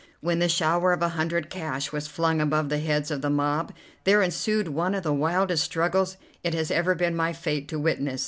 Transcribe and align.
When 0.19 0.39
the 0.39 0.49
shower 0.49 0.93
of 0.93 1.03
a 1.03 1.09
hundred 1.09 1.51
cash 1.51 1.91
was 1.91 2.07
flung 2.07 2.41
above 2.41 2.69
the 2.69 2.79
heads 2.79 3.11
of 3.11 3.21
the 3.21 3.29
mob 3.29 3.71
there 4.03 4.23
ensued 4.23 4.69
one 4.69 4.95
of 4.95 5.03
the 5.03 5.13
wildest 5.13 5.63
struggles 5.63 6.17
it 6.43 6.55
has 6.55 6.71
ever 6.71 6.95
been 6.95 7.15
my 7.15 7.33
fate 7.33 7.67
to 7.67 7.77
witness. 7.77 8.19